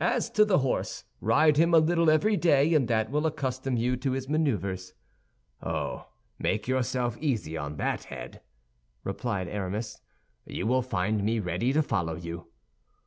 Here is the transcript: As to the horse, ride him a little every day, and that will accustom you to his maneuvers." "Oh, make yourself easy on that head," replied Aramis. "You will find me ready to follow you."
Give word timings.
As 0.00 0.30
to 0.30 0.46
the 0.46 0.60
horse, 0.60 1.04
ride 1.20 1.58
him 1.58 1.74
a 1.74 1.78
little 1.78 2.08
every 2.08 2.38
day, 2.38 2.72
and 2.72 2.88
that 2.88 3.10
will 3.10 3.26
accustom 3.26 3.76
you 3.76 3.98
to 3.98 4.12
his 4.12 4.30
maneuvers." 4.30 4.94
"Oh, 5.62 6.06
make 6.38 6.66
yourself 6.66 7.18
easy 7.20 7.58
on 7.58 7.76
that 7.76 8.04
head," 8.04 8.40
replied 9.04 9.46
Aramis. 9.46 10.00
"You 10.46 10.66
will 10.66 10.80
find 10.80 11.22
me 11.22 11.38
ready 11.38 11.70
to 11.74 11.82
follow 11.82 12.14
you." 12.16 12.46